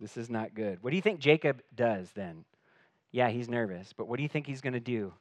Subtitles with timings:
[0.00, 0.82] This is not good.
[0.82, 2.44] What do you think Jacob does then?
[3.12, 5.12] Yeah, he's nervous, but what do you think he's going to do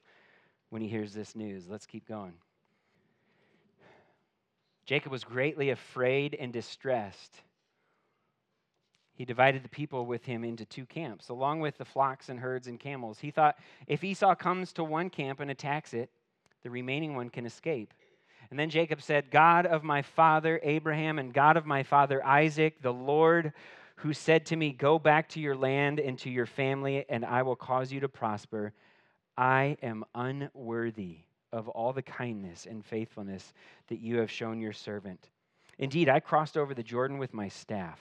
[0.69, 1.67] when he hears this news?
[1.67, 2.33] Let's keep going.
[4.85, 7.41] Jacob was greatly afraid and distressed.
[9.13, 12.67] He divided the people with him into two camps, along with the flocks and herds
[12.67, 13.19] and camels.
[13.19, 16.09] He thought if Esau comes to one camp and attacks it,
[16.63, 17.93] the remaining one can escape.
[18.49, 22.81] And then Jacob said, God of my father Abraham and God of my father Isaac,
[22.81, 23.53] the Lord
[24.01, 27.41] who said to me, Go back to your land and to your family, and I
[27.43, 28.73] will cause you to prosper.
[29.37, 31.19] I am unworthy
[31.51, 33.53] of all the kindness and faithfulness
[33.87, 35.29] that you have shown your servant.
[35.77, 37.99] Indeed, I crossed over the Jordan with my staff,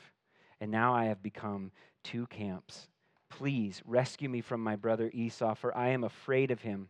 [0.60, 1.72] and now I have become
[2.04, 2.88] two camps.
[3.28, 6.88] Please rescue me from my brother Esau, for I am afraid of him.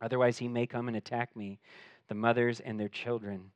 [0.00, 1.58] Otherwise, he may come and attack me,
[2.08, 3.50] the mothers and their children.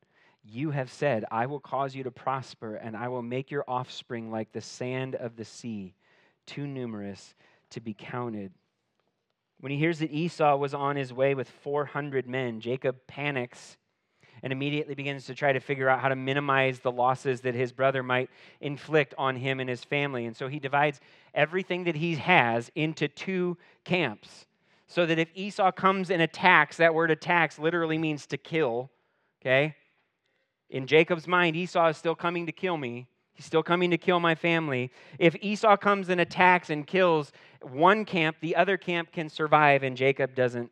[0.49, 4.31] You have said, I will cause you to prosper, and I will make your offspring
[4.31, 5.95] like the sand of the sea,
[6.47, 7.35] too numerous
[7.71, 8.53] to be counted.
[9.61, 13.77] When he hears that Esau was on his way with 400 men, Jacob panics
[14.43, 17.73] and immediately begins to try to figure out how to minimize the losses that his
[17.73, 18.31] brother might
[18.61, 20.27] inflict on him and his family.
[20.27, 21.01] And so he divides
[21.35, 24.47] everything that he has into two camps.
[24.87, 28.91] So that if Esau comes and attacks, that word attacks literally means to kill,
[29.41, 29.75] okay?
[30.71, 33.07] In Jacob's mind, Esau is still coming to kill me.
[33.35, 34.91] He's still coming to kill my family.
[35.19, 39.97] If Esau comes and attacks and kills one camp, the other camp can survive, and
[39.97, 40.71] Jacob doesn't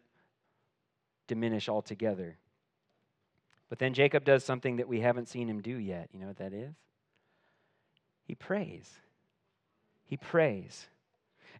[1.26, 2.38] diminish altogether.
[3.68, 6.08] But then Jacob does something that we haven't seen him do yet.
[6.12, 6.74] You know what that is?
[8.24, 8.90] He prays.
[10.06, 10.86] He prays.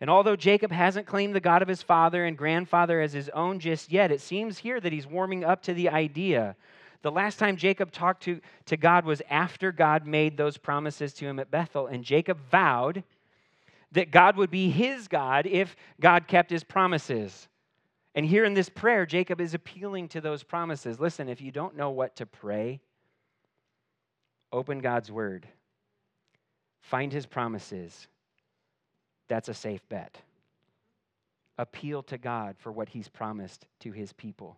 [0.01, 3.59] And although Jacob hasn't claimed the God of his father and grandfather as his own
[3.59, 6.57] just yet, it seems here that he's warming up to the idea
[7.05, 11.27] the last time Jacob talked to, to God was after God made those promises to
[11.27, 13.05] him at Bethel, and Jacob vowed
[13.93, 17.47] that God would be his God if God kept his promises.
[18.15, 20.99] And here in this prayer, Jacob is appealing to those promises.
[20.99, 22.81] Listen, if you don't know what to pray,
[24.51, 25.47] open God's word,
[26.81, 28.09] find his promises.
[29.29, 30.17] That's a safe bet.
[31.59, 34.57] Appeal to God for what he's promised to his people.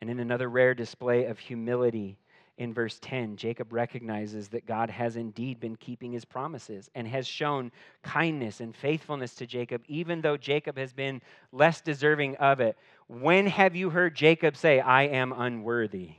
[0.00, 2.18] And in another rare display of humility,
[2.58, 7.26] in verse 10, Jacob recognizes that God has indeed been keeping his promises and has
[7.26, 7.70] shown
[8.02, 11.20] kindness and faithfulness to Jacob, even though Jacob has been
[11.52, 12.78] less deserving of it.
[13.08, 16.12] When have you heard Jacob say, I am unworthy?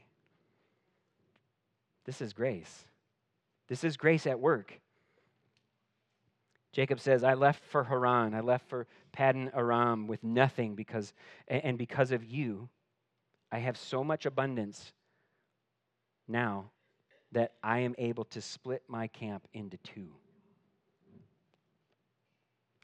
[2.06, 2.86] This is grace.
[3.68, 4.80] This is grace at work.
[6.72, 11.14] Jacob says, I left for Haran, I left for Paddan Aram with nothing because
[11.48, 12.70] and because of you
[13.52, 14.94] I have so much abundance
[16.28, 16.72] now
[17.32, 20.10] that I am able to split my camp into two.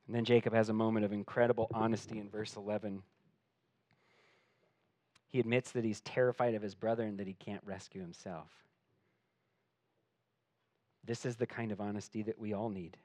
[0.07, 3.01] And then Jacob has a moment of incredible honesty in verse 11.
[5.29, 8.49] He admits that he's terrified of his brother and that he can't rescue himself.
[11.05, 12.97] This is the kind of honesty that we all need.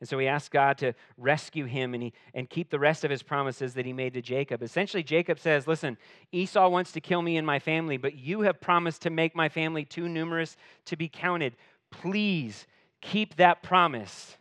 [0.00, 3.10] And so he asks God to rescue him and, he, and keep the rest of
[3.10, 4.62] his promises that he made to Jacob.
[4.62, 5.96] Essentially, Jacob says, Listen,
[6.32, 9.48] Esau wants to kill me and my family, but you have promised to make my
[9.48, 11.56] family too numerous to be counted.
[11.90, 12.66] Please
[13.00, 14.36] keep that promise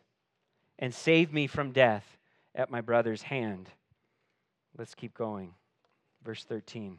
[0.78, 2.18] and save me from death
[2.54, 3.70] at my brother's hand.
[4.78, 5.54] Let's keep going.
[6.24, 6.98] Verse 13.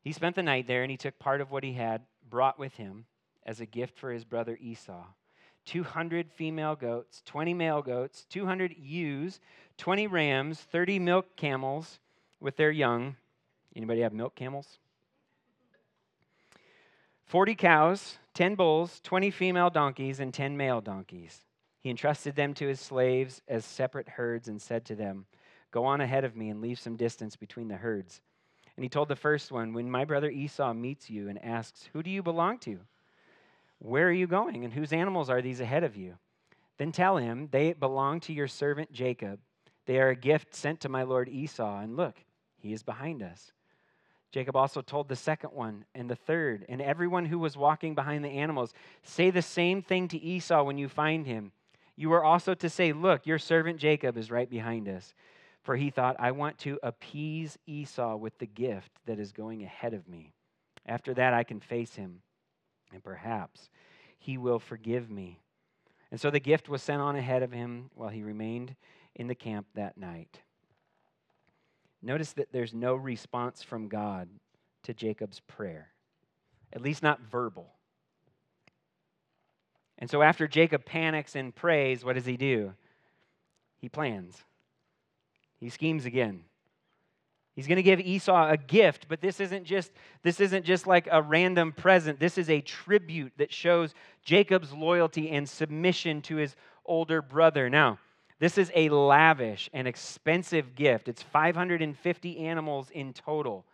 [0.00, 2.74] He spent the night there and he took part of what he had brought with
[2.74, 3.06] him
[3.44, 5.04] as a gift for his brother Esau.
[5.68, 9.38] 200 female goats, 20 male goats, 200 ewes,
[9.76, 12.00] 20 rams, 30 milk camels
[12.40, 13.16] with their young.
[13.76, 14.78] Anybody have milk camels?
[17.26, 21.44] 40 cows, 10 bulls, 20 female donkeys, and 10 male donkeys.
[21.80, 25.26] He entrusted them to his slaves as separate herds and said to them,
[25.70, 28.22] Go on ahead of me and leave some distance between the herds.
[28.74, 32.02] And he told the first one, When my brother Esau meets you and asks, Who
[32.02, 32.80] do you belong to?
[33.78, 36.14] Where are you going, and whose animals are these ahead of you?
[36.78, 39.40] Then tell him, They belong to your servant Jacob.
[39.86, 42.16] They are a gift sent to my lord Esau, and look,
[42.56, 43.52] he is behind us.
[44.30, 48.24] Jacob also told the second one and the third, and everyone who was walking behind
[48.24, 51.52] the animals, Say the same thing to Esau when you find him.
[51.96, 55.14] You are also to say, Look, your servant Jacob is right behind us.
[55.62, 59.94] For he thought, I want to appease Esau with the gift that is going ahead
[59.94, 60.32] of me.
[60.86, 62.22] After that, I can face him
[62.92, 63.70] and perhaps
[64.18, 65.40] he will forgive me.
[66.10, 68.74] And so the gift was sent on ahead of him while he remained
[69.14, 70.40] in the camp that night.
[72.02, 74.28] Notice that there's no response from God
[74.84, 75.88] to Jacob's prayer,
[76.72, 77.74] at least not verbal.
[79.98, 82.72] And so after Jacob panics and prays, what does he do?
[83.80, 84.44] He plans.
[85.58, 86.44] He schemes again.
[87.58, 89.90] He's going to give Esau a gift, but this isn't just
[90.22, 92.20] this isn't just like a random present.
[92.20, 93.94] This is a tribute that shows
[94.24, 96.54] Jacob's loyalty and submission to his
[96.86, 97.68] older brother.
[97.68, 97.98] Now,
[98.38, 101.08] this is a lavish and expensive gift.
[101.08, 103.64] It's 550 animals in total.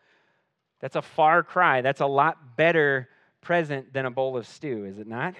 [0.81, 1.83] That's a far cry.
[1.83, 3.11] That's a lot better
[3.43, 5.35] present than a bowl of stew, is it not?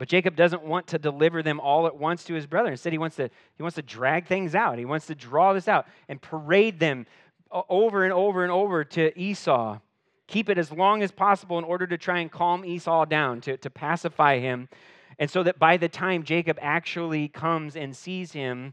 [0.00, 2.70] But Jacob doesn't want to deliver them all at once to his brother.
[2.70, 4.78] Instead, he wants to, he wants to drag things out.
[4.78, 7.04] He wants to draw this out and parade them
[7.50, 9.78] over and over and over to Esau.
[10.26, 13.58] Keep it as long as possible in order to try and calm Esau down, to,
[13.58, 14.70] to pacify him.
[15.18, 18.72] And so that by the time Jacob actually comes and sees him,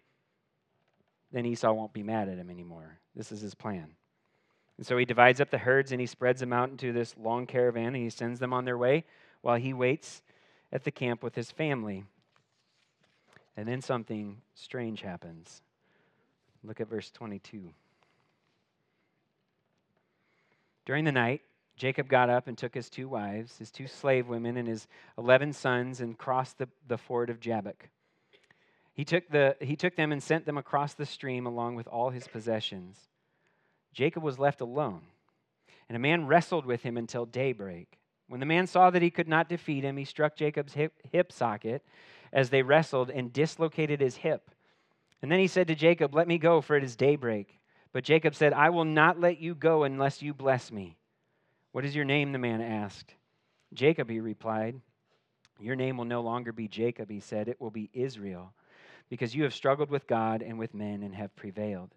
[1.33, 3.00] then Esau won't be mad at him anymore.
[3.18, 3.89] This is his plan.
[4.77, 7.45] And so he divides up the herds and he spreads them out into this long
[7.45, 9.03] caravan and he sends them on their way
[9.41, 10.21] while he waits
[10.72, 12.04] at the camp with his family.
[13.56, 15.62] And then something strange happens.
[16.64, 17.72] Look at verse 22.
[20.86, 21.42] During the night,
[21.75, 24.88] Jacob got up and took his two wives, his two slave women, and his
[25.18, 27.90] 11 sons and crossed the, the ford of Jabbok.
[28.94, 32.10] He took, the, he took them and sent them across the stream along with all
[32.10, 32.98] his possessions.
[33.94, 35.02] Jacob was left alone,
[35.88, 37.97] and a man wrestled with him until daybreak.
[38.27, 41.31] When the man saw that he could not defeat him, he struck Jacob's hip, hip
[41.31, 41.83] socket
[42.33, 44.51] as they wrestled and dislocated his hip.
[45.21, 47.59] And then he said to Jacob, Let me go, for it is daybreak.
[47.94, 50.97] But Jacob said, I will not let you go unless you bless me.
[51.71, 52.31] What is your name?
[52.31, 53.13] the man asked.
[53.74, 54.79] Jacob, he replied.
[55.59, 57.47] Your name will no longer be Jacob, he said.
[57.47, 58.53] It will be Israel,
[59.09, 61.95] because you have struggled with God and with men and have prevailed.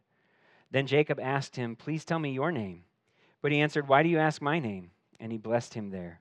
[0.70, 2.84] Then Jacob asked him, Please tell me your name.
[3.42, 4.92] But he answered, Why do you ask my name?
[5.20, 6.20] And he blessed him there.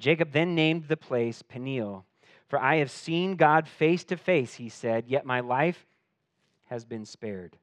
[0.00, 2.04] Jacob then named the place Peniel,
[2.48, 5.86] for I have seen God face to face, he said, yet my life
[6.66, 7.56] has been spared.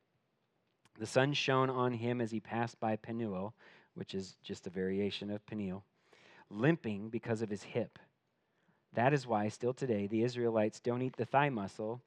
[0.99, 3.53] The sun shone on him as he passed by Penuel,
[3.95, 5.83] which is just a variation of Peniel,
[6.49, 7.99] limping because of his hip.
[8.93, 12.01] That is why, still today, the Israelites don't eat the thigh muscle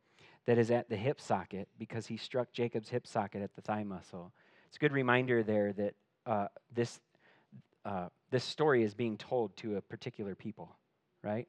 [0.47, 3.85] that is at the hip socket because he struck Jacob's hip socket at the thigh
[3.85, 4.33] muscle.
[4.69, 5.95] It's a good reminder there that
[6.27, 7.00] uh, this
[7.85, 10.75] uh, this story is being told to a particular people,
[11.23, 11.47] right?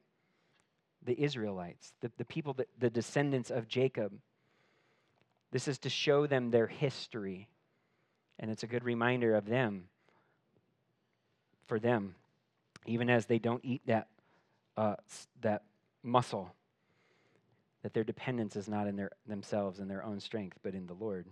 [1.04, 4.12] The Israelites, the, the people, that, the descendants of Jacob.
[5.50, 7.48] This is to show them their history.
[8.38, 9.88] And it's a good reminder of them,
[11.66, 12.14] for them,
[12.86, 14.06] even as they don't eat that,
[14.76, 14.94] uh,
[15.40, 15.64] that
[16.04, 16.54] muscle,
[17.82, 20.94] that their dependence is not in their, themselves and their own strength, but in the
[20.94, 21.26] Lord.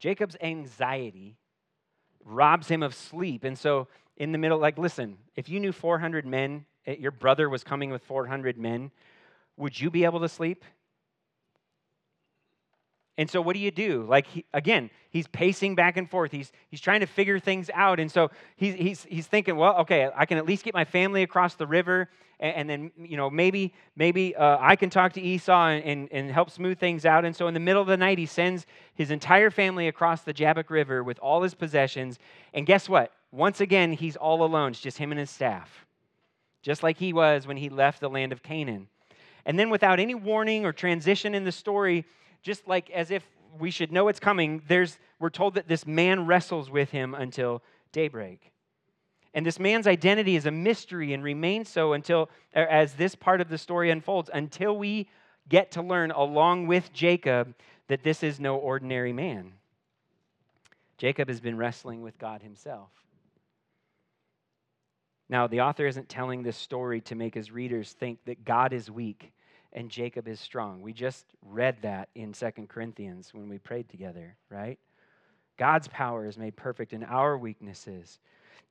[0.00, 1.36] Jacob's anxiety
[2.26, 3.44] robs him of sleep.
[3.44, 7.48] And so, in the middle, like, listen, if you knew 400 men, eh, your brother
[7.48, 8.90] was coming with 400 men,
[9.56, 10.64] would you be able to sleep?
[13.18, 14.04] And so, what do you do?
[14.08, 16.32] Like, he, again, he's pacing back and forth.
[16.32, 17.98] He's, he's trying to figure things out.
[17.98, 21.22] And so, he's, he's, he's thinking, well, okay, I can at least get my family
[21.22, 22.10] across the river.
[22.40, 26.08] And, and then, you know, maybe, maybe uh, I can talk to Esau and, and,
[26.12, 27.24] and, help smooth things out.
[27.24, 30.32] And so, in the middle of the night, he sends his entire family across the
[30.32, 32.18] Jabbok River with all his possessions.
[32.52, 33.12] And guess what?
[33.32, 34.72] Once again, he's all alone.
[34.72, 35.86] It's just him and his staff,
[36.62, 38.88] just like he was when he left the land of Canaan.
[39.44, 42.04] And then, without any warning or transition in the story,
[42.42, 43.24] just like as if
[43.58, 47.62] we should know it's coming, there's, we're told that this man wrestles with him until
[47.92, 48.52] daybreak.
[49.36, 53.42] And this man's identity is a mystery and remains so until, er, as this part
[53.42, 55.10] of the story unfolds, until we
[55.46, 57.54] get to learn, along with Jacob,
[57.88, 59.52] that this is no ordinary man.
[60.96, 62.88] Jacob has been wrestling with God himself.
[65.28, 68.90] Now, the author isn't telling this story to make his readers think that God is
[68.90, 69.34] weak
[69.70, 70.80] and Jacob is strong.
[70.80, 74.78] We just read that in Second Corinthians when we prayed together, right?
[75.58, 78.18] God's power is made perfect in our weaknesses.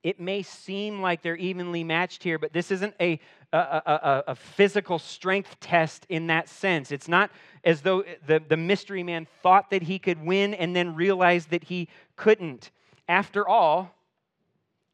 [0.03, 3.19] It may seem like they're evenly matched here, but this isn't a,
[3.51, 6.91] a, a, a, physical strength test in that sense.
[6.91, 7.31] It's not
[7.63, 11.63] as though the, the mystery man thought that he could win and then realized that
[11.63, 12.71] he couldn't.
[13.07, 13.95] After all,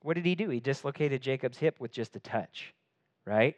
[0.01, 0.49] what did he do?
[0.49, 2.73] He dislocated Jacob's hip with just a touch,
[3.25, 3.55] right?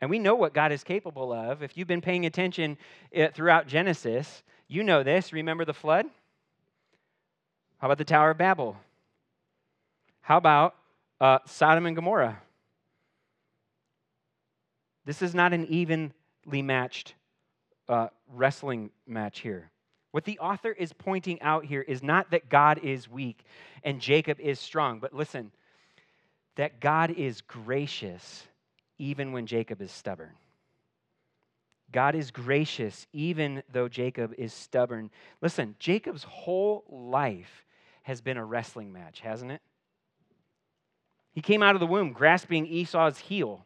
[0.00, 1.62] And we know what God is capable of.
[1.62, 2.76] If you've been paying attention
[3.12, 5.32] eh, throughout Genesis, you know this.
[5.32, 6.06] Remember the flood?
[7.78, 8.76] How about the Tower of Babel?
[10.22, 10.76] How about
[11.20, 12.40] uh, Sodom and Gomorrah?
[15.04, 16.12] This is not an evenly
[16.62, 17.14] matched
[17.88, 19.70] uh, wrestling match here.
[20.12, 23.44] What the author is pointing out here is not that God is weak
[23.82, 25.50] and Jacob is strong, but listen,
[26.56, 28.46] that God is gracious
[28.98, 30.32] even when Jacob is stubborn.
[31.90, 35.10] God is gracious even though Jacob is stubborn.
[35.40, 37.64] Listen, Jacob's whole life
[38.02, 39.60] has been a wrestling match, hasn't it?
[41.32, 43.64] He came out of the womb grasping Esau's heel.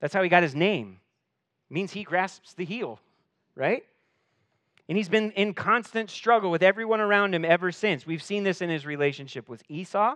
[0.00, 1.00] That's how he got his name.
[1.70, 3.00] It means he grasps the heel,
[3.54, 3.82] right?
[4.88, 8.06] And he's been in constant struggle with everyone around him ever since.
[8.06, 10.14] We've seen this in his relationship with Esau.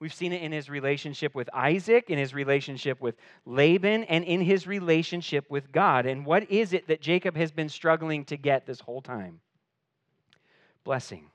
[0.00, 4.40] We've seen it in his relationship with Isaac, in his relationship with Laban, and in
[4.40, 6.06] his relationship with God.
[6.06, 9.40] And what is it that Jacob has been struggling to get this whole time?
[10.84, 11.30] Blessing.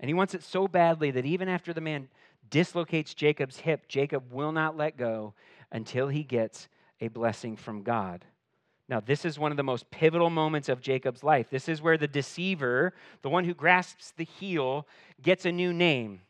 [0.00, 2.08] And he wants it so badly that even after the man
[2.50, 5.34] dislocates Jacob's hip, Jacob will not let go
[5.72, 6.68] until he gets
[7.00, 8.24] a blessing from God.
[8.88, 11.50] Now, this is one of the most pivotal moments of Jacob's life.
[11.50, 14.86] This is where the deceiver, the one who grasps the heel,
[15.20, 16.22] gets a new name.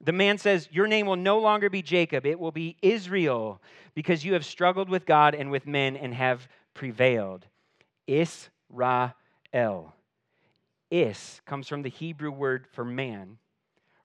[0.00, 3.60] The man says, Your name will no longer be Jacob, it will be Israel,
[3.94, 7.46] because you have struggled with God and with men and have prevailed.
[8.06, 9.14] Israel.
[10.90, 13.38] Is comes from the Hebrew word for man.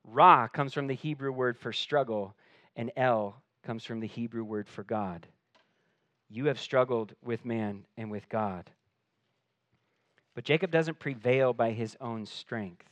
[0.07, 2.35] Ra comes from the Hebrew word for struggle.
[2.75, 5.27] And El comes from the Hebrew word for God.
[6.29, 8.69] You have struggled with man and with God.
[10.33, 12.87] But Jacob doesn't prevail by his own strength.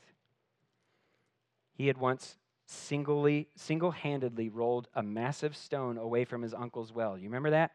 [1.76, 7.18] He had once singly, single-handedly rolled a massive stone away from his uncle's well.
[7.18, 7.72] You remember that?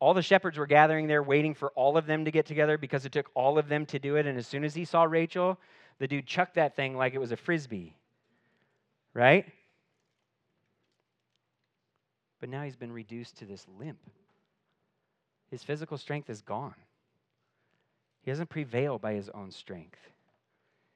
[0.00, 3.06] All the shepherds were gathering there, waiting for all of them to get together because
[3.06, 4.26] it took all of them to do it.
[4.26, 5.58] And as soon as he saw Rachel,
[5.98, 7.96] the dude chucked that thing like it was a frisbee.
[9.12, 9.46] Right?
[12.40, 13.98] But now he's been reduced to this limp.
[15.50, 16.74] His physical strength is gone.
[18.22, 19.98] He doesn't prevail by his own strength.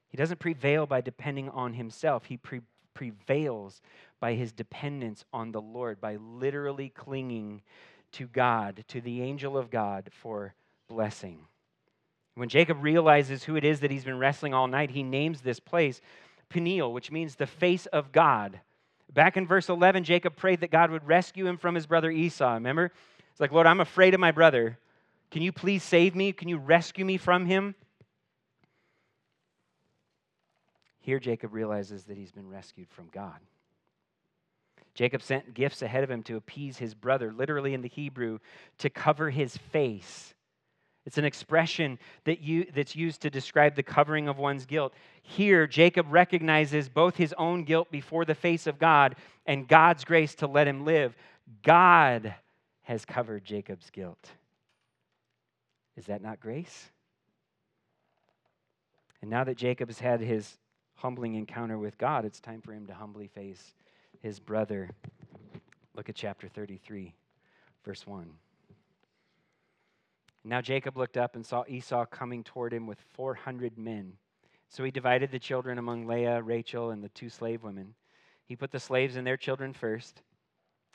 [0.08, 2.24] He doesn't prevail by depending on himself.
[2.24, 2.62] He pre-
[2.94, 3.82] prevails
[4.18, 7.62] by his dependence on the Lord, by literally clinging
[8.12, 10.54] to God, to the angel of God for
[10.88, 11.38] blessing.
[12.38, 15.58] When Jacob realizes who it is that he's been wrestling all night, he names this
[15.58, 16.00] place
[16.48, 18.60] Peniel, which means the face of God.
[19.12, 22.54] Back in verse 11, Jacob prayed that God would rescue him from his brother Esau.
[22.54, 22.92] Remember?
[23.32, 24.78] It's like, Lord, I'm afraid of my brother.
[25.32, 26.32] Can you please save me?
[26.32, 27.74] Can you rescue me from him?
[31.00, 33.40] Here, Jacob realizes that he's been rescued from God.
[34.94, 38.38] Jacob sent gifts ahead of him to appease his brother, literally in the Hebrew,
[38.78, 40.34] to cover his face.
[41.08, 44.92] It's an expression that you, that's used to describe the covering of one's guilt.
[45.22, 50.34] Here, Jacob recognizes both his own guilt before the face of God and God's grace
[50.34, 51.16] to let him live.
[51.62, 52.34] God
[52.82, 54.32] has covered Jacob's guilt.
[55.96, 56.90] Is that not grace?
[59.22, 60.58] And now that Jacob has had his
[60.96, 63.72] humbling encounter with God, it's time for him to humbly face
[64.20, 64.90] his brother.
[65.94, 67.14] Look at chapter 33,
[67.82, 68.28] verse 1.
[70.44, 74.14] Now Jacob looked up and saw Esau coming toward him with 400 men.
[74.68, 77.94] So he divided the children among Leah, Rachel, and the two slave women.
[78.44, 80.22] He put the slaves and their children first,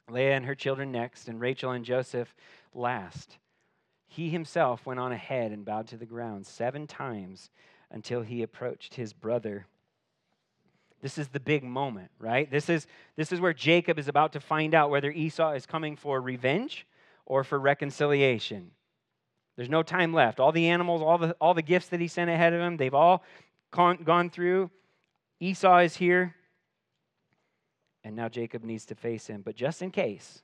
[0.09, 2.33] Leah and her children next, and Rachel and Joseph
[2.73, 3.38] last.
[4.07, 7.50] He himself went on ahead and bowed to the ground seven times
[7.91, 9.67] until he approached his brother
[11.03, 12.50] this is the big moment, right?
[12.50, 15.97] This is, this is where Jacob is about to find out whether Esau is coming
[15.97, 16.88] for revenge
[17.25, 18.71] or for reconciliation.
[19.55, 20.39] There's no time left.
[20.39, 22.93] All the animals, all the, all the gifts that he sent ahead of him, they've
[22.93, 23.24] all
[23.72, 24.72] gone, gone through.
[25.39, 26.36] Esau is here.
[28.03, 29.41] And now Jacob needs to face him.
[29.41, 30.41] But just in case,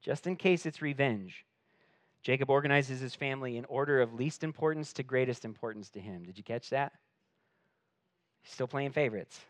[0.00, 1.44] just in case it's revenge,
[2.22, 6.22] Jacob organizes his family in order of least importance to greatest importance to him.
[6.24, 6.92] Did you catch that?
[8.44, 9.40] Still playing favorites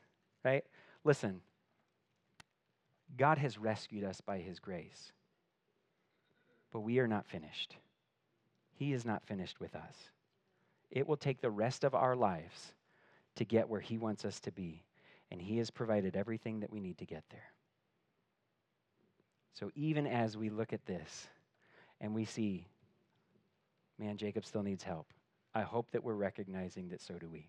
[0.45, 0.65] right?
[1.03, 1.41] Listen,
[3.17, 5.13] God has rescued us by his grace,
[6.73, 7.77] but we are not finished.
[8.77, 10.11] He is not finished with us.
[10.91, 12.73] It will take the rest of our lives
[13.37, 14.83] to get where he wants us to be,
[15.31, 17.53] and he has provided everything that we need to get there.
[19.55, 21.29] So even as we look at this
[22.01, 22.67] and we see,
[23.99, 25.07] man, Jacob still needs help,
[25.55, 27.49] I hope that we're recognizing that so do we.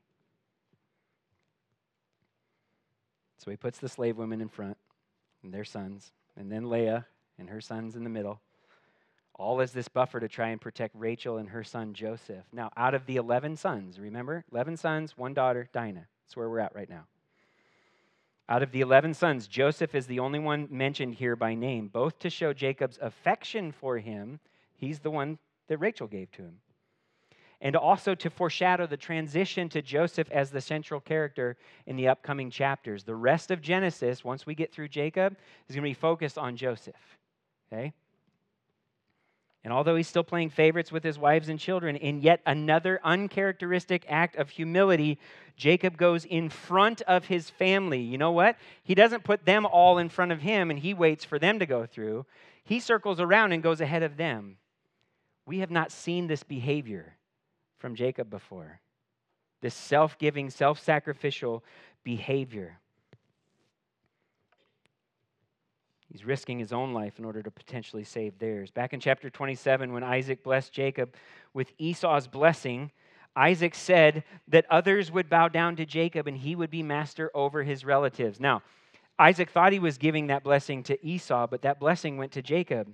[3.39, 4.77] So he puts the slave women in front
[5.43, 7.05] and their sons, and then Leah
[7.37, 8.41] and her sons in the middle,
[9.37, 12.45] all as this buffer to try and protect Rachel and her son Joseph.
[12.51, 14.45] Now, out of the 11 sons, remember?
[14.51, 16.07] 11 sons, one daughter, Dinah.
[16.23, 17.05] That's where we're at right now.
[18.47, 22.19] Out of the 11 sons, Joseph is the only one mentioned here by name, both
[22.19, 24.39] to show Jacob's affection for him.
[24.75, 26.59] He's the one that Rachel gave to him
[27.61, 32.51] and also to foreshadow the transition to Joseph as the central character in the upcoming
[32.51, 33.03] chapters.
[33.03, 35.35] The rest of Genesis, once we get through Jacob,
[35.67, 36.95] is going to be focused on Joseph.
[37.71, 37.93] Okay?
[39.65, 44.05] And although he's still playing favorites with his wives and children, in yet another uncharacteristic
[44.07, 45.17] act of humility,
[45.57, 47.99] Jacob goes in front of his family.
[47.99, 48.57] You know what?
[48.83, 51.65] He doesn't put them all in front of him and he waits for them to
[51.65, 52.27] go through.
[52.63, 54.57] He circles around and goes ahead of them.
[55.47, 57.15] We have not seen this behavior
[57.79, 58.81] from Jacob before
[59.61, 61.63] this self giving, self sacrificial
[62.03, 62.79] behavior.
[66.15, 68.71] He's risking his own life in order to potentially save theirs.
[68.71, 71.13] Back in chapter 27, when Isaac blessed Jacob
[71.53, 72.89] with Esau's blessing,
[73.35, 77.63] Isaac said that others would bow down to Jacob and he would be master over
[77.63, 78.39] his relatives.
[78.39, 78.63] Now,
[79.19, 82.87] Isaac thought he was giving that blessing to Esau, but that blessing went to Jacob.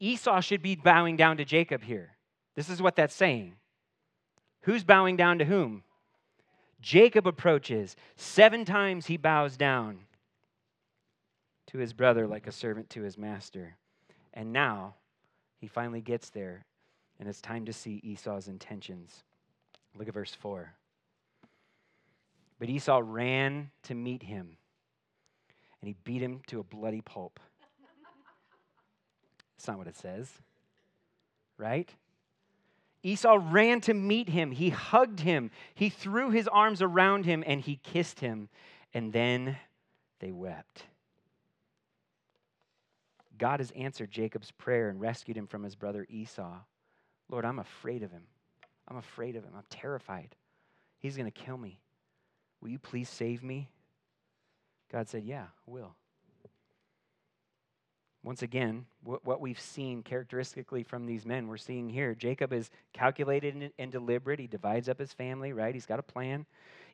[0.00, 2.12] Esau should be bowing down to Jacob here.
[2.54, 3.56] This is what that's saying.
[4.62, 5.82] Who's bowing down to whom?
[6.80, 7.96] Jacob approaches.
[8.16, 10.06] Seven times he bows down
[11.66, 13.76] to his brother like a servant to his master.
[14.32, 14.94] And now
[15.58, 16.66] he finally gets there,
[17.18, 19.22] and it's time to see Esau's intentions.
[19.96, 20.74] Look at verse 4.
[22.58, 24.56] But Esau ran to meet him,
[25.80, 27.40] and he beat him to a bloody pulp.
[29.56, 30.30] That's not what it says,
[31.58, 31.90] right?
[33.04, 34.50] Esau ran to meet him.
[34.50, 35.50] He hugged him.
[35.74, 38.48] He threw his arms around him and he kissed him.
[38.94, 39.58] And then
[40.20, 40.84] they wept.
[43.38, 46.58] God has answered Jacob's prayer and rescued him from his brother Esau.
[47.28, 48.24] Lord, I'm afraid of him.
[48.88, 49.52] I'm afraid of him.
[49.56, 50.34] I'm terrified.
[50.98, 51.80] He's going to kill me.
[52.60, 53.68] Will you please save me?
[54.90, 55.94] God said, Yeah, I will.
[58.22, 62.14] Once again, what we've seen characteristically from these men, we're seeing here.
[62.14, 64.40] Jacob is calculated and deliberate.
[64.40, 65.74] He divides up his family, right?
[65.74, 66.46] He's got a plan.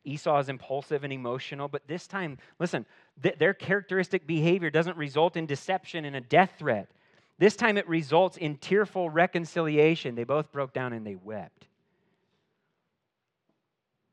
[0.04, 2.87] Esau is impulsive and emotional, but this time, listen,
[3.23, 6.90] th- their characteristic behavior doesn't result in deception and a death threat.
[7.38, 10.14] This time it results in tearful reconciliation.
[10.14, 11.67] They both broke down and they wept.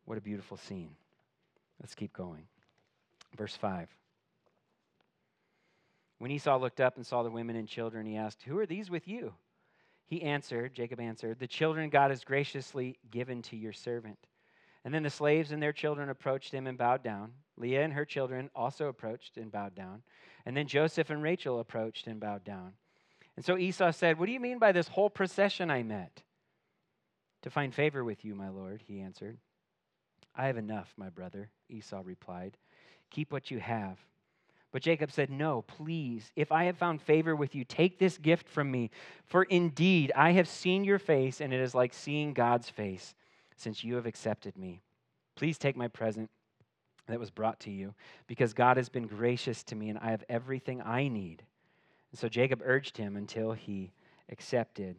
[0.05, 0.91] What a beautiful scene.
[1.81, 2.43] Let's keep going.
[3.37, 3.89] Verse 5.
[6.19, 8.89] When Esau looked up and saw the women and children, he asked, Who are these
[8.89, 9.33] with you?
[10.07, 14.17] He answered, Jacob answered, The children God has graciously given to your servant.
[14.87, 17.33] And then the slaves and their children approached him and bowed down.
[17.57, 20.01] Leah and her children also approached and bowed down.
[20.45, 22.71] And then Joseph and Rachel approached and bowed down.
[23.35, 26.23] And so Esau said, What do you mean by this whole procession I met?
[27.41, 29.39] To find favor with you, my lord, he answered.
[30.33, 32.55] I have enough, my brother, Esau replied.
[33.11, 33.99] Keep what you have.
[34.71, 38.47] But Jacob said, No, please, if I have found favor with you, take this gift
[38.47, 38.91] from me.
[39.25, 43.15] For indeed, I have seen your face, and it is like seeing God's face
[43.57, 44.81] since you have accepted me.
[45.35, 46.29] Please take my present
[47.07, 47.93] that was brought to you,
[48.27, 51.43] because God has been gracious to me and I have everything I need.
[52.11, 53.91] And so Jacob urged him until he
[54.29, 54.97] accepted.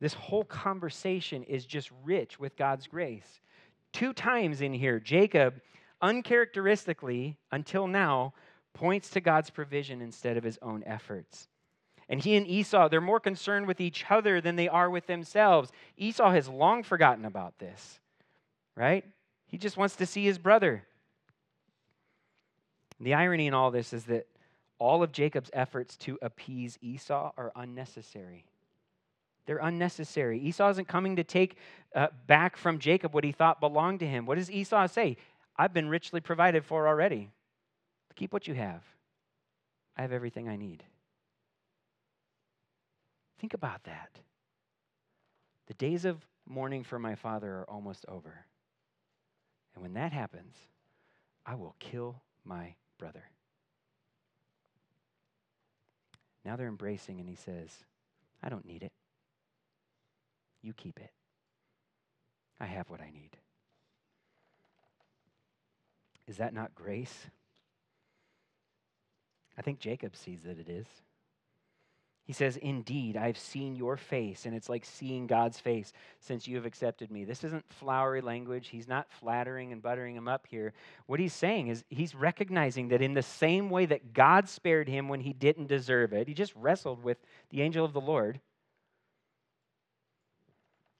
[0.00, 3.40] This whole conversation is just rich with God's grace.
[3.92, 5.60] Two times in here, Jacob,
[6.02, 8.34] uncharacteristically, until now,
[8.74, 11.48] points to God's provision instead of his own efforts.
[12.10, 15.70] And he and Esau, they're more concerned with each other than they are with themselves.
[15.96, 18.00] Esau has long forgotten about this,
[18.74, 19.04] right?
[19.46, 20.82] He just wants to see his brother.
[22.98, 24.26] The irony in all this is that
[24.80, 28.44] all of Jacob's efforts to appease Esau are unnecessary.
[29.46, 30.40] They're unnecessary.
[30.40, 31.56] Esau isn't coming to take
[31.94, 34.26] uh, back from Jacob what he thought belonged to him.
[34.26, 35.16] What does Esau say?
[35.56, 37.30] I've been richly provided for already.
[38.16, 38.82] Keep what you have.
[39.96, 40.82] I have everything I need.
[43.40, 44.10] Think about that.
[45.66, 48.44] The days of mourning for my father are almost over.
[49.74, 50.54] And when that happens,
[51.46, 53.24] I will kill my brother.
[56.44, 57.70] Now they're embracing, and he says,
[58.42, 58.92] I don't need it.
[60.62, 61.10] You keep it.
[62.60, 63.30] I have what I need.
[66.26, 67.26] Is that not grace?
[69.56, 70.86] I think Jacob sees that it is.
[72.30, 76.54] He says, Indeed, I've seen your face, and it's like seeing God's face since you
[76.54, 77.24] have accepted me.
[77.24, 78.68] This isn't flowery language.
[78.68, 80.72] He's not flattering and buttering him up here.
[81.06, 85.08] What he's saying is he's recognizing that in the same way that God spared him
[85.08, 87.18] when he didn't deserve it, he just wrestled with
[87.50, 88.38] the angel of the Lord,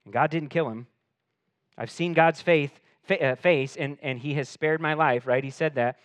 [0.04, 0.88] and God didn't kill him.
[1.78, 5.44] I've seen God's faith, fa- uh, face, and, and he has spared my life, right?
[5.44, 5.96] He said that.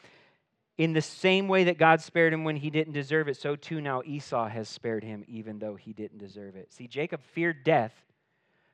[0.77, 3.79] In the same way that God spared him when he didn't deserve it, so too
[3.79, 6.73] now Esau has spared him even though he didn't deserve it.
[6.73, 7.93] See, Jacob feared death,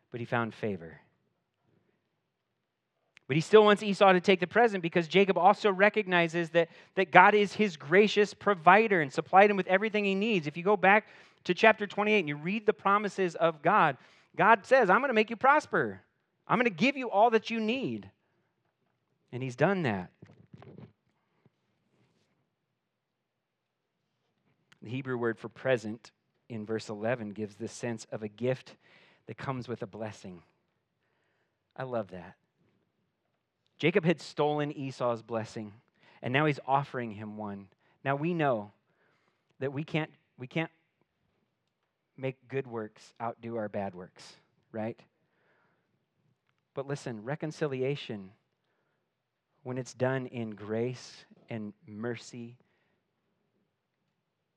[0.09, 0.99] but he found favor.
[3.27, 7.11] But he still wants Esau to take the present because Jacob also recognizes that, that
[7.11, 10.47] God is his gracious provider and supplied him with everything he needs.
[10.47, 11.07] If you go back
[11.45, 13.95] to chapter 28 and you read the promises of God,
[14.35, 16.01] God says, I'm going to make you prosper.
[16.47, 18.09] I'm going to give you all that you need.
[19.31, 20.11] And he's done that.
[24.81, 26.11] The Hebrew word for present
[26.49, 28.75] in verse 11 gives this sense of a gift
[29.27, 30.41] that comes with a blessing.
[31.75, 32.35] I love that.
[33.77, 35.73] Jacob had stolen Esau's blessing,
[36.21, 37.67] and now he's offering him one.
[38.03, 38.71] Now we know
[39.59, 40.71] that we can't, we can't
[42.17, 44.35] make good works outdo our bad works,
[44.71, 44.99] right?
[46.73, 48.31] But listen, reconciliation,
[49.63, 52.57] when it's done in grace and mercy,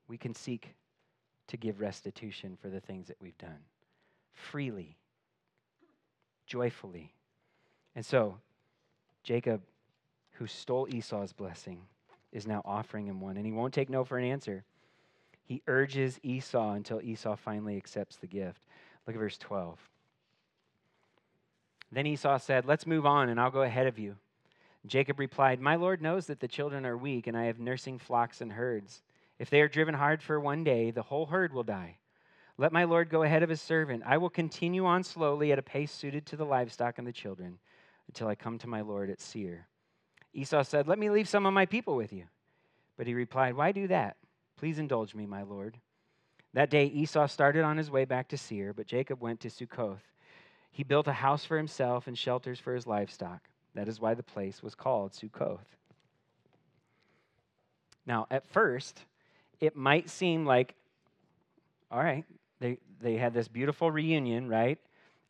[0.09, 0.75] we can seek
[1.49, 3.59] to give restitution for the things that we've done
[4.35, 4.97] freely,
[6.47, 7.13] joyfully.
[7.95, 8.39] And so,
[9.23, 9.63] Jacob,
[10.33, 11.81] who stole Esau's blessing,
[12.33, 14.65] is now offering him one, and he won't take no for an answer.
[15.45, 18.67] He urges Esau until Esau finally accepts the gift.
[19.07, 19.79] Look at verse 12.
[21.93, 24.17] Then Esau said, Let's move on, and I'll go ahead of you.
[24.87, 28.41] Jacob replied, My Lord knows that the children are weak, and I have nursing flocks
[28.41, 29.03] and herds.
[29.39, 31.99] If they are driven hard for one day, the whole herd will die.
[32.57, 34.05] Let my Lord go ahead of his servant.
[34.07, 37.59] I will continue on slowly at a pace suited to the livestock and the children
[38.07, 39.67] until I come to my Lord at Seir.
[40.33, 42.25] Esau said, Let me leave some of my people with you.
[42.97, 44.17] But he replied, Why do that?
[44.57, 45.79] Please indulge me, my Lord.
[46.53, 50.03] That day Esau started on his way back to Seir, but Jacob went to Succoth.
[50.71, 53.49] He built a house for himself and shelters for his livestock.
[53.75, 55.77] That is why the place was called Succoth.
[58.07, 59.05] Now, at first,
[59.61, 60.75] it might seem like,
[61.91, 62.25] all right,
[62.61, 64.79] they, they had this beautiful reunion, right?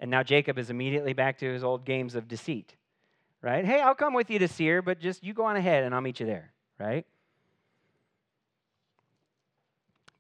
[0.01, 2.75] And now Jacob is immediately back to his old games of deceit,
[3.43, 3.65] right?
[3.65, 6.01] Hey, I'll come with you to Seir, but just you go on ahead and I'll
[6.01, 7.07] meet you there, right?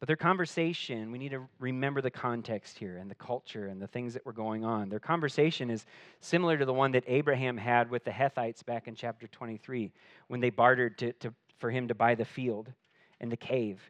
[0.00, 3.86] But their conversation, we need to remember the context here and the culture and the
[3.86, 4.90] things that were going on.
[4.90, 5.86] Their conversation is
[6.20, 9.90] similar to the one that Abraham had with the Hethites back in chapter 23
[10.28, 12.70] when they bartered to, to, for him to buy the field
[13.20, 13.80] and the cave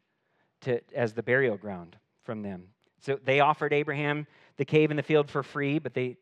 [0.65, 2.69] to, as the burial ground from them.
[3.01, 6.17] So they offered Abraham the cave and the field for free, but they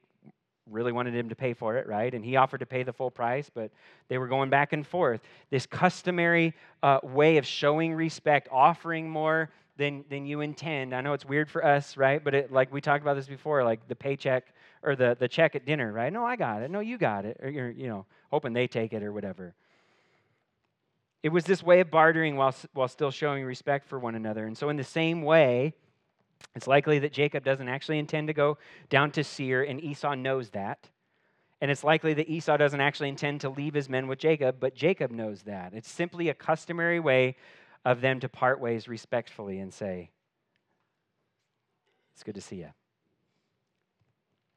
[0.70, 2.14] really wanted him to pay for it, right?
[2.14, 3.70] And he offered to pay the full price, but
[4.08, 5.20] they were going back and forth.
[5.50, 10.94] This customary uh, way of showing respect, offering more than, than you intend.
[10.94, 12.22] I know it's weird for us, right?
[12.22, 15.54] But it, like we talked about this before, like the paycheck or the, the check
[15.54, 16.12] at dinner, right?
[16.12, 16.70] No, I got it.
[16.70, 17.38] No, you got it.
[17.42, 19.54] Or you're, you know, hoping they take it or whatever.
[21.22, 24.44] It was this way of bartering while, while still showing respect for one another.
[24.46, 25.74] And so, in the same way,
[26.54, 28.58] it's likely that Jacob doesn't actually intend to go
[28.90, 30.88] down to Seir, and Esau knows that.
[31.60, 34.74] And it's likely that Esau doesn't actually intend to leave his men with Jacob, but
[34.74, 35.72] Jacob knows that.
[35.74, 37.36] It's simply a customary way
[37.84, 40.10] of them to part ways respectfully and say,
[42.14, 42.70] It's good to see you.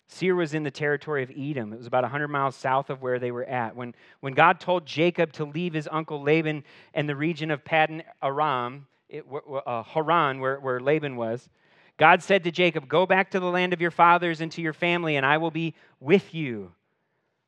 [0.08, 1.74] Seir was in the territory of Edom.
[1.74, 3.76] It was about 100 miles south of where they were at.
[3.76, 6.64] When, when God told Jacob to leave his uncle Laban
[6.94, 9.26] and the region of Paddan Aram, it,
[9.66, 11.50] uh, Haran, where, where Laban was,
[11.98, 14.74] God said to Jacob, Go back to the land of your fathers and to your
[14.74, 16.72] family, and I will be with you.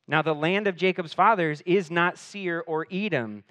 [0.08, 3.44] Now, the land of Jacob's fathers is not Seir or Edom.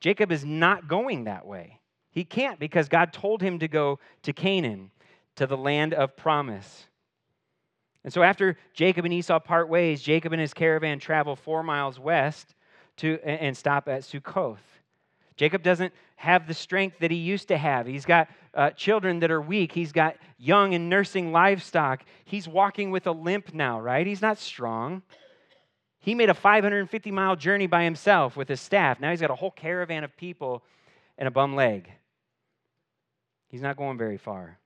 [0.00, 1.80] Jacob is not going that way.
[2.12, 4.90] He can't because God told him to go to Canaan,
[5.36, 6.86] to the land of promise.
[8.08, 11.98] And so, after Jacob and Esau part ways, Jacob and his caravan travel four miles
[11.98, 12.54] west
[12.96, 14.56] to, and stop at Sukkoth.
[15.36, 17.86] Jacob doesn't have the strength that he used to have.
[17.86, 19.72] He's got uh, children that are weak.
[19.72, 22.02] He's got young and nursing livestock.
[22.24, 24.06] He's walking with a limp now, right?
[24.06, 25.02] He's not strong.
[26.00, 29.00] He made a 550 mile journey by himself with his staff.
[29.00, 30.62] Now he's got a whole caravan of people
[31.18, 31.92] and a bum leg.
[33.48, 34.58] He's not going very far.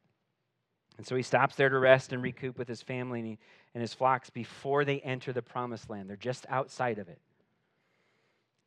[0.98, 3.38] And so he stops there to rest and recoup with his family and, he,
[3.74, 6.09] and his flocks before they enter the promised land.
[6.09, 7.18] They're just outside of it.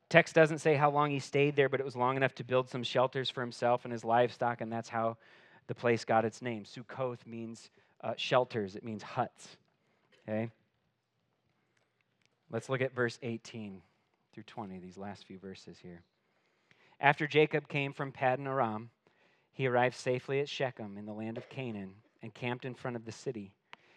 [0.09, 2.69] Text doesn't say how long he stayed there, but it was long enough to build
[2.69, 5.17] some shelters for himself and his livestock, and that's how
[5.67, 6.63] the place got its name.
[6.63, 7.69] Sukkoth means
[8.01, 9.57] uh, shelters, it means huts.
[10.27, 10.49] Okay?
[12.51, 13.81] Let's look at verse 18
[14.33, 16.01] through 20, these last few verses here.
[16.99, 18.89] After Jacob came from Paddan Aram,
[19.51, 23.05] he arrived safely at Shechem in the land of Canaan and camped in front of
[23.05, 23.53] the city.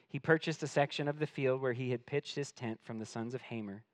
[0.07, 3.07] He purchased a section of the field where he had pitched his tent from the
[3.07, 3.85] sons of Hamor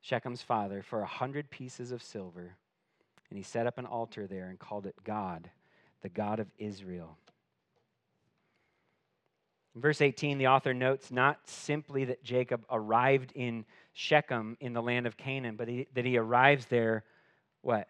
[0.00, 2.56] Shechem's father, for a hundred pieces of silver.
[3.30, 5.50] And he set up an altar there and called it God,
[6.02, 7.18] the God of Israel.
[9.74, 14.82] In verse 18, the author notes not simply that Jacob arrived in Shechem in the
[14.82, 17.02] land of Canaan, but he, that he arrives there,
[17.62, 17.88] what?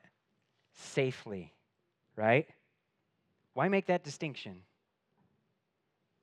[0.73, 1.53] Safely,
[2.17, 2.49] right?
[3.53, 4.63] Why make that distinction?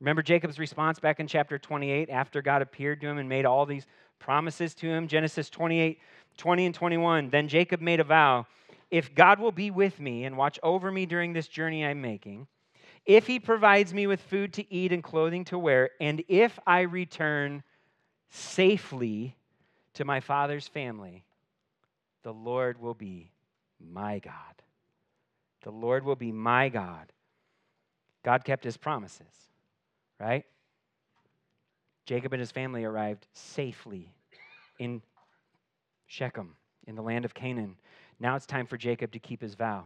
[0.01, 3.65] Remember Jacob's response back in chapter 28 after God appeared to him and made all
[3.65, 3.85] these
[4.19, 5.07] promises to him?
[5.07, 5.99] Genesis 28
[6.37, 7.29] 20 and 21.
[7.29, 8.45] Then Jacob made a vow
[8.91, 12.47] if God will be with me and watch over me during this journey I'm making,
[13.05, 16.81] if he provides me with food to eat and clothing to wear, and if I
[16.81, 17.63] return
[18.29, 19.35] safely
[19.93, 21.23] to my father's family,
[22.23, 23.31] the Lord will be
[23.79, 24.33] my God.
[25.63, 27.11] The Lord will be my God.
[28.23, 29.50] God kept his promises,
[30.21, 30.45] right?
[32.05, 34.13] Jacob and his family arrived safely
[34.79, 35.01] in
[36.07, 36.55] Shechem,
[36.87, 37.75] in the land of Canaan.
[38.19, 39.85] Now it's time for Jacob to keep his vow.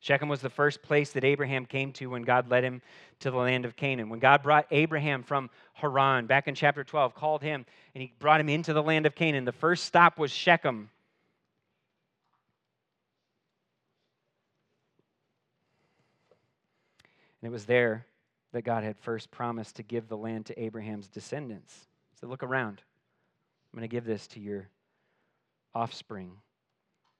[0.00, 2.82] Shechem was the first place that Abraham came to when God led him
[3.20, 4.08] to the land of Canaan.
[4.08, 8.40] When God brought Abraham from Haran, back in chapter 12, called him and he brought
[8.40, 10.90] him into the land of Canaan, the first stop was Shechem.
[17.40, 18.06] And it was there
[18.52, 21.86] that God had first promised to give the land to Abraham's descendants.
[22.20, 22.82] So look around.
[23.72, 24.68] I'm going to give this to your
[25.74, 26.32] offspring.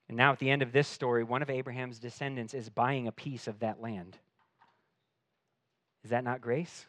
[0.08, 3.12] And now, at the end of this story, one of Abraham's descendants is buying a
[3.12, 4.18] piece of that land.
[6.04, 6.86] Is that not grace?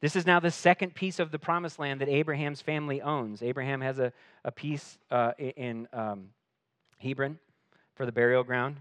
[0.00, 3.42] This is now the second piece of the promised land that Abraham's family owns.
[3.42, 4.12] Abraham has a,
[4.44, 6.28] a piece uh, in um,
[6.98, 7.38] Hebron
[7.94, 8.76] for the burial ground,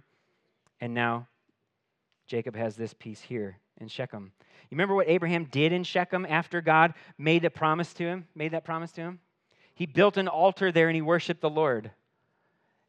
[0.82, 1.28] and now
[2.28, 4.32] Jacob has this piece here in Shechem.
[4.70, 8.26] You remember what Abraham did in Shechem after God made a promise to him?
[8.34, 9.20] Made that promise to him?
[9.76, 11.92] He built an altar there and he worshiped the Lord.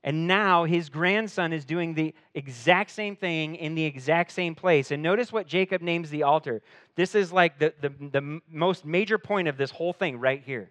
[0.02, 4.90] And now his grandson is doing the exact same thing in the exact same place.
[4.90, 6.62] And notice what Jacob names the altar.
[6.94, 10.70] This is like the, the, the most major point of this whole thing right here.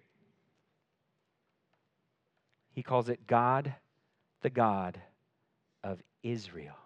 [2.72, 3.74] He calls it God,
[4.42, 5.00] the God
[5.82, 6.76] of Israel.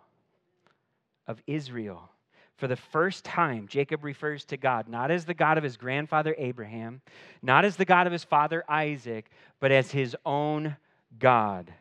[1.26, 2.10] Of Israel.
[2.58, 6.34] For the first time, Jacob refers to God not as the God of his grandfather
[6.36, 7.00] Abraham,
[7.40, 10.76] not as the God of his father Isaac, but as his own
[11.20, 11.72] God.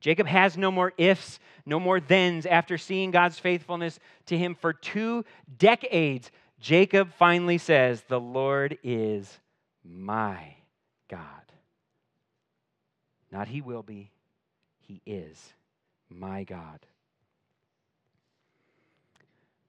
[0.00, 2.44] Jacob has no more ifs, no more thens.
[2.44, 5.24] After seeing God's faithfulness to him for two
[5.58, 9.38] decades, Jacob finally says, The Lord is
[9.84, 10.54] my
[11.08, 11.20] God.
[13.30, 14.10] Not he will be,
[14.80, 15.52] he is
[16.08, 16.80] my God.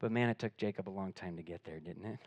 [0.02, 2.20] But man, it took Jacob a long time to get there, didn't it?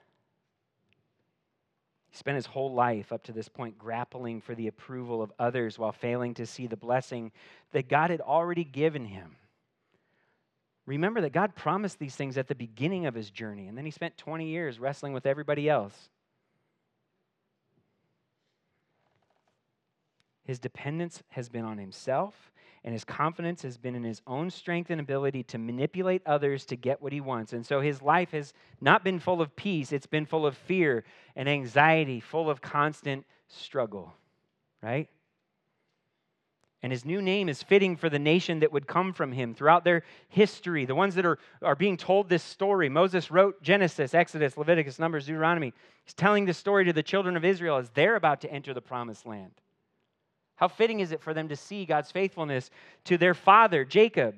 [2.08, 5.76] He spent his whole life up to this point grappling for the approval of others
[5.76, 7.32] while failing to see the blessing
[7.72, 9.34] that God had already given him.
[10.86, 13.90] Remember that God promised these things at the beginning of his journey, and then he
[13.90, 16.10] spent 20 years wrestling with everybody else.
[20.44, 22.52] His dependence has been on himself
[22.84, 26.76] and his confidence has been in his own strength and ability to manipulate others to
[26.76, 27.54] get what he wants.
[27.54, 31.02] And so his life has not been full of peace, it's been full of fear
[31.34, 34.12] and anxiety, full of constant struggle,
[34.82, 35.08] right?
[36.82, 39.84] And his new name is fitting for the nation that would come from him throughout
[39.84, 42.90] their history, the ones that are, are being told this story.
[42.90, 45.72] Moses wrote Genesis, Exodus, Leviticus, Numbers, Deuteronomy.
[46.04, 48.82] He's telling this story to the children of Israel as they're about to enter the
[48.82, 49.52] promised land.
[50.56, 52.70] How fitting is it for them to see God's faithfulness
[53.04, 54.36] to their father, Jacob?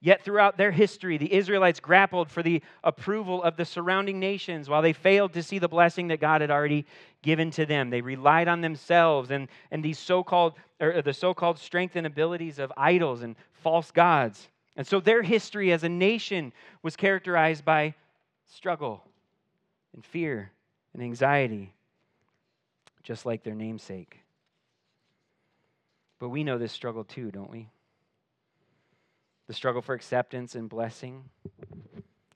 [0.00, 4.82] Yet throughout their history, the Israelites grappled for the approval of the surrounding nations while
[4.82, 6.86] they failed to see the blessing that God had already
[7.22, 7.88] given to them.
[7.88, 12.58] They relied on themselves and, and these so-called or uh, the so-called strength and abilities
[12.58, 14.48] of idols and false gods.
[14.76, 16.52] And so their history as a nation
[16.82, 17.94] was characterized by
[18.46, 19.04] struggle
[19.94, 20.50] and fear
[20.94, 21.72] and anxiety,
[23.04, 24.21] just like their namesake.
[26.22, 27.68] But we know this struggle too, don't we?
[29.48, 31.24] The struggle for acceptance and blessing.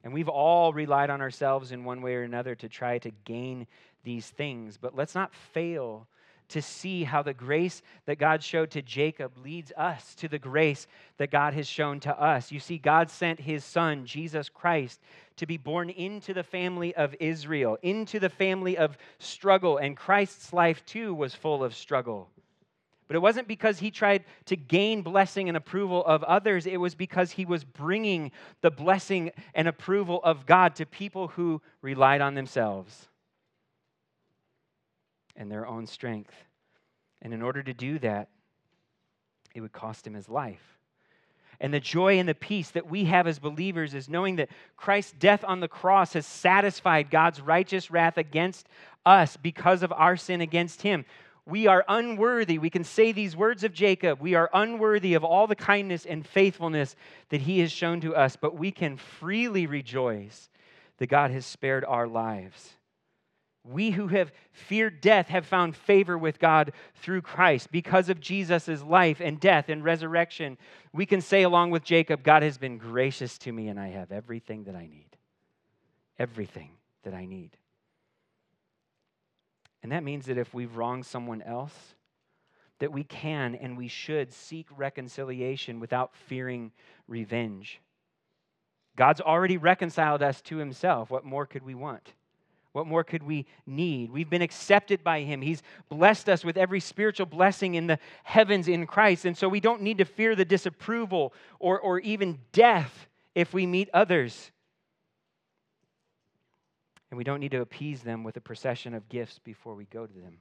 [0.02, 3.68] And we've all relied on ourselves in one way or another to try to gain
[4.02, 4.76] these things.
[4.76, 6.08] But let's not fail
[6.48, 10.88] to see how the grace that God showed to Jacob leads us to the grace
[11.18, 12.50] that God has shown to us.
[12.50, 15.00] You see, God sent his son, Jesus Christ,
[15.36, 19.76] to be born into the family of Israel, into the family of struggle.
[19.78, 22.30] And Christ's life, too, was full of struggle.
[23.06, 26.66] But it wasn't because he tried to gain blessing and approval of others.
[26.66, 31.62] It was because he was bringing the blessing and approval of God to people who
[31.82, 33.08] relied on themselves
[35.36, 36.34] and their own strength.
[37.22, 38.28] And in order to do that,
[39.54, 40.78] it would cost him his life.
[41.60, 45.12] And the joy and the peace that we have as believers is knowing that Christ's
[45.12, 48.68] death on the cross has satisfied God's righteous wrath against
[49.06, 51.06] us because of our sin against him
[51.46, 52.58] we are unworthy.
[52.58, 56.26] We can say these words of Jacob we are unworthy of all the kindness and
[56.26, 56.96] faithfulness
[57.30, 60.50] that he has shown to us, but we can freely rejoice
[60.98, 62.72] that God has spared our lives.
[63.62, 67.72] We who have feared death have found favor with God through Christ.
[67.72, 70.56] Because of Jesus' life and death and resurrection,
[70.92, 74.12] we can say, along with Jacob, God has been gracious to me and I have
[74.12, 75.16] everything that I need.
[76.18, 76.70] Everything
[77.02, 77.56] that I need.
[79.86, 81.94] And that means that if we've wronged someone else,
[82.80, 86.72] that we can and we should seek reconciliation without fearing
[87.06, 87.80] revenge.
[88.96, 91.08] God's already reconciled us to himself.
[91.08, 92.14] What more could we want?
[92.72, 94.10] What more could we need?
[94.10, 95.40] We've been accepted by Him.
[95.40, 99.24] He's blessed us with every spiritual blessing in the heavens in Christ.
[99.24, 103.66] And so we don't need to fear the disapproval or, or even death if we
[103.66, 104.50] meet others.
[107.10, 110.06] And we don't need to appease them with a procession of gifts before we go
[110.06, 110.38] to them.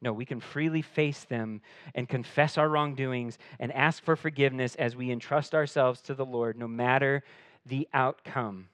[0.00, 1.60] No, we can freely face them
[1.94, 6.58] and confess our wrongdoings and ask for forgiveness as we entrust ourselves to the Lord,
[6.58, 7.22] no matter
[7.64, 8.68] the outcome.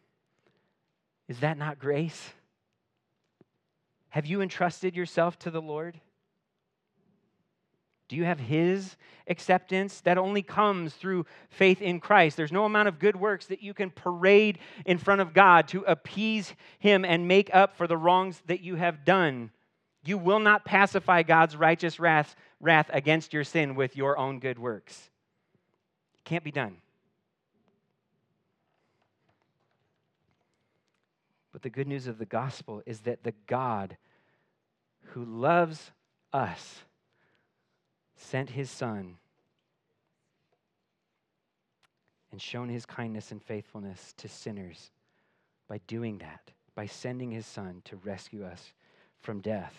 [1.29, 2.33] Is that not grace?
[4.09, 6.01] Have you entrusted yourself to the Lord?
[8.09, 10.01] Do you have His acceptance?
[10.01, 12.37] That only comes through faith in Christ.
[12.37, 15.83] There's no amount of good works that you can parade in front of God to
[15.83, 19.51] appease Him and make up for the wrongs that you have done.
[20.05, 24.59] You will not pacify God's righteous wrath, wrath against your sin with your own good
[24.59, 25.11] works.
[26.17, 26.79] It can't be done.
[31.53, 33.97] But the good news of the gospel is that the God
[35.13, 35.91] who loves
[36.33, 36.83] us
[38.19, 39.17] sent his son
[42.31, 44.91] and shown his kindness and faithfulness to sinners
[45.69, 48.73] by doing that, by sending his son to rescue us
[49.21, 49.75] from death.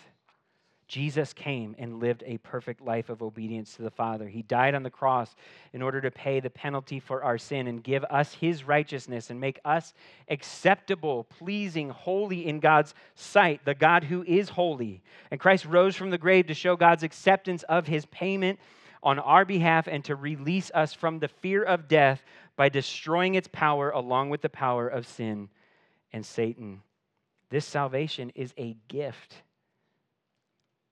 [0.90, 4.26] Jesus came and lived a perfect life of obedience to the Father.
[4.26, 5.36] He died on the cross
[5.72, 9.38] in order to pay the penalty for our sin and give us his righteousness and
[9.38, 9.94] make us
[10.28, 15.00] acceptable, pleasing, holy in God's sight, the God who is holy.
[15.30, 18.58] And Christ rose from the grave to show God's acceptance of his payment
[19.00, 22.24] on our behalf and to release us from the fear of death
[22.56, 25.50] by destroying its power along with the power of sin
[26.12, 26.82] and Satan.
[27.48, 29.42] This salvation is a gift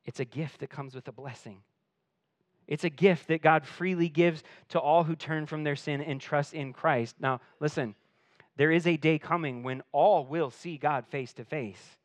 [0.08, 1.58] it's a gift that comes with a blessing.
[2.66, 6.18] It's a gift that God freely gives to all who turn from their sin and
[6.18, 7.16] trust in Christ.
[7.20, 7.94] Now, listen,
[8.56, 11.98] there is a day coming when all will see God face to face.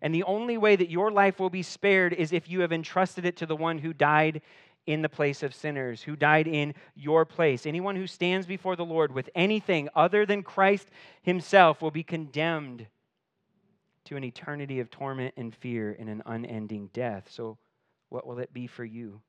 [0.00, 3.24] And the only way that your life will be spared is if you have entrusted
[3.24, 4.40] it to the one who died
[4.86, 7.66] in the place of sinners, who died in your place.
[7.66, 10.88] Anyone who stands before the Lord with anything other than Christ
[11.22, 12.86] himself will be condemned
[14.06, 17.28] to an eternity of torment and fear and an unending death.
[17.30, 17.58] So,
[18.08, 19.20] what will it be for you?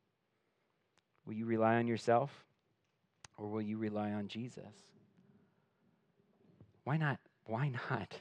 [1.25, 2.45] Will you rely on yourself
[3.37, 4.63] or will you rely on Jesus?
[6.83, 7.19] Why not?
[7.45, 8.19] Why not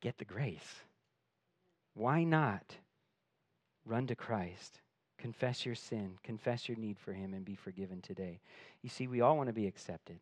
[0.00, 0.82] get the grace?
[1.94, 2.76] Why not
[3.84, 4.80] run to Christ?
[5.18, 8.40] Confess your sin, confess your need for Him, and be forgiven today.
[8.82, 10.18] You see, we all want to be accepted.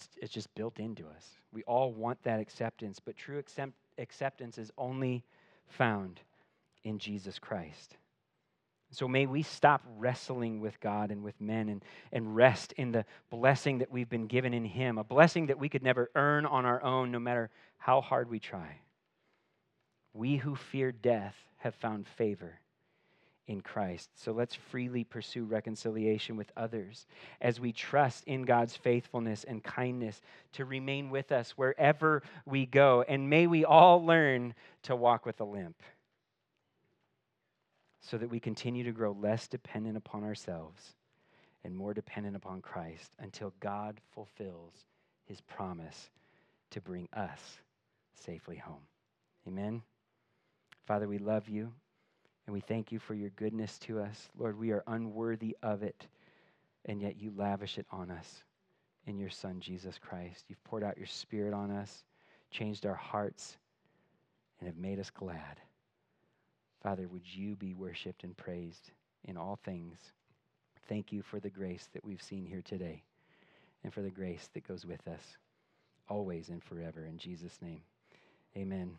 [0.00, 1.26] It's, it's just built into us.
[1.52, 5.24] We all want that acceptance, but true accept, acceptance is only
[5.68, 6.20] found
[6.84, 7.96] in Jesus Christ.
[8.92, 13.04] So may we stop wrestling with God and with men and, and rest in the
[13.30, 16.64] blessing that we've been given in Him, a blessing that we could never earn on
[16.64, 18.78] our own, no matter how hard we try.
[20.12, 22.58] We who fear death have found favor
[23.50, 24.10] in Christ.
[24.14, 27.04] So let's freely pursue reconciliation with others
[27.40, 33.04] as we trust in God's faithfulness and kindness to remain with us wherever we go.
[33.08, 35.82] And may we all learn to walk with a limp
[38.00, 40.94] so that we continue to grow less dependent upon ourselves
[41.64, 44.74] and more dependent upon Christ until God fulfills
[45.26, 46.08] his promise
[46.70, 47.58] to bring us
[48.14, 48.86] safely home.
[49.48, 49.82] Amen.
[50.86, 51.72] Father, we love you.
[52.50, 54.28] And we thank you for your goodness to us.
[54.36, 56.08] Lord, we are unworthy of it,
[56.84, 58.42] and yet you lavish it on us
[59.06, 60.46] in your Son, Jesus Christ.
[60.48, 62.02] You've poured out your Spirit on us,
[62.50, 63.56] changed our hearts,
[64.58, 65.60] and have made us glad.
[66.82, 68.90] Father, would you be worshiped and praised
[69.22, 70.00] in all things?
[70.88, 73.04] Thank you for the grace that we've seen here today
[73.84, 75.36] and for the grace that goes with us
[76.08, 77.06] always and forever.
[77.06, 77.82] In Jesus' name,
[78.56, 78.96] amen.